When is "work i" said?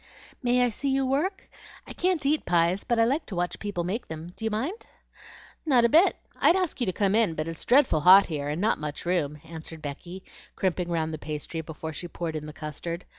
1.05-1.93